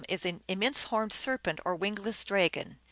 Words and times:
is 0.09 0.25
an 0.25 0.41
immense 0.47 0.85
horned 0.85 1.13
serpent 1.13 1.59
or 1.63 1.75
wingless 1.75 2.23
dragon. 2.25 2.75